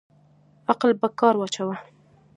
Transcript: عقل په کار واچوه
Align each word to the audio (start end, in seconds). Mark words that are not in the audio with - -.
عقل 0.71 0.91
په 1.01 1.07
کار 1.19 1.35
واچوه 1.37 1.75